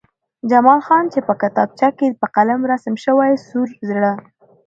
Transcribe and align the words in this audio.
جمال 0.49 0.79
خان 0.87 1.03
چې 1.13 1.19
په 1.27 1.33
کتابچه 1.41 1.89
کې 1.97 2.17
په 2.19 2.27
قلم 2.35 2.61
رسم 2.71 2.95
شوی 3.03 3.31
سور 3.47 3.69
زړه 3.89 4.13